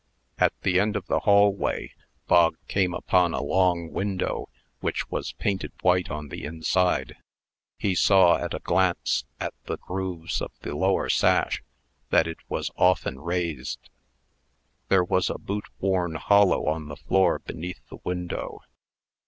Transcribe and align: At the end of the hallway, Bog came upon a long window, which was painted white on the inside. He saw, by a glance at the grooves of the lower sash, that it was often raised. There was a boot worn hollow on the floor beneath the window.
At 0.39 0.59
the 0.63 0.79
end 0.79 0.95
of 0.95 1.05
the 1.05 1.19
hallway, 1.19 1.93
Bog 2.25 2.57
came 2.67 2.91
upon 2.91 3.35
a 3.35 3.43
long 3.43 3.91
window, 3.91 4.49
which 4.79 5.07
was 5.11 5.33
painted 5.33 5.73
white 5.83 6.09
on 6.09 6.29
the 6.29 6.43
inside. 6.43 7.17
He 7.77 7.93
saw, 7.93 8.39
by 8.39 8.47
a 8.51 8.59
glance 8.61 9.25
at 9.39 9.53
the 9.65 9.77
grooves 9.77 10.41
of 10.41 10.51
the 10.63 10.75
lower 10.75 11.07
sash, 11.07 11.61
that 12.09 12.25
it 12.25 12.39
was 12.49 12.71
often 12.77 13.19
raised. 13.19 13.91
There 14.89 15.03
was 15.03 15.29
a 15.29 15.37
boot 15.37 15.65
worn 15.79 16.15
hollow 16.15 16.65
on 16.65 16.87
the 16.87 16.97
floor 16.97 17.37
beneath 17.37 17.87
the 17.91 17.99
window. 18.03 18.61